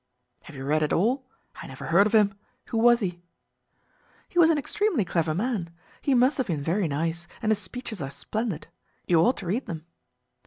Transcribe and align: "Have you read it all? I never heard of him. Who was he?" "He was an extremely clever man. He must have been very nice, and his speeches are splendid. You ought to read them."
"Have 0.45 0.55
you 0.55 0.65
read 0.65 0.81
it 0.81 0.91
all? 0.93 1.27
I 1.61 1.67
never 1.67 1.85
heard 1.85 2.07
of 2.07 2.15
him. 2.15 2.33
Who 2.69 2.79
was 2.79 3.01
he?" 3.01 3.21
"He 4.29 4.39
was 4.39 4.49
an 4.49 4.57
extremely 4.57 5.05
clever 5.05 5.35
man. 5.35 5.69
He 6.01 6.15
must 6.15 6.39
have 6.39 6.47
been 6.47 6.63
very 6.63 6.87
nice, 6.87 7.27
and 7.39 7.51
his 7.51 7.59
speeches 7.59 8.01
are 8.01 8.09
splendid. 8.09 8.67
You 9.05 9.19
ought 9.19 9.37
to 9.37 9.45
read 9.45 9.67
them." 9.67 9.85